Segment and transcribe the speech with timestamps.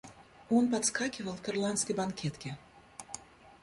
[0.49, 2.57] Он подскакивал к ирландской банкетке.